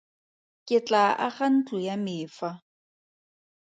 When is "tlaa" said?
0.87-1.11